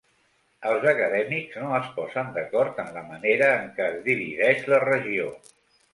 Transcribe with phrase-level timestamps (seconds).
[0.69, 5.29] Els acadèmics no es posen d'acord en la manera en què es divideix la regió.